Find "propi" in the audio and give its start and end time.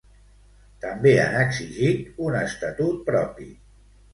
3.11-3.51